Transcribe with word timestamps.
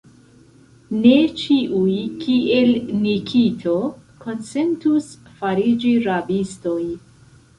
Ne 1.01 1.11
ĉiuj, 1.41 1.91
kiel 2.23 2.71
Nikito, 3.03 3.75
konsentus 4.25 5.11
fariĝi 5.43 5.93
rabistoj! 6.09 6.81